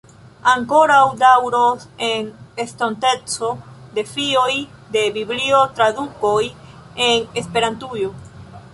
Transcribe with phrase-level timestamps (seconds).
[0.51, 2.31] Ankoraŭ daŭros en
[2.65, 3.51] estonteco
[3.99, 4.49] defioj
[4.97, 6.37] de Biblio-tradukoj
[7.11, 8.15] en Esperantujo.